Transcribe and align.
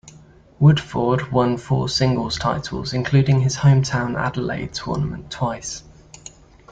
Woodforde 0.59 1.31
won 1.31 1.57
four 1.57 1.87
singles 1.87 2.39
titles, 2.39 2.91
including 2.91 3.41
his 3.41 3.57
hometown 3.57 4.17
Adelaide 4.19 4.73
tournament 4.73 5.29
twice. 5.29 5.83